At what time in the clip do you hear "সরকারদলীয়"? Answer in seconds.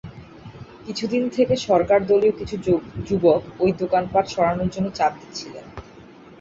1.67-2.33